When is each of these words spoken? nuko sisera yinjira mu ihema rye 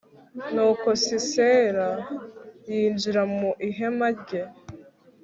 nuko 0.53 0.87
sisera 1.03 1.87
yinjira 2.69 3.21
mu 3.37 3.49
ihema 3.67 4.07
rye 4.19 4.41